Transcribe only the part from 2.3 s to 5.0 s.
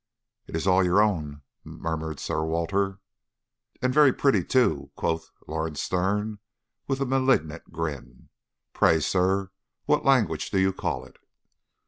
Walter. "And very pretty, too,"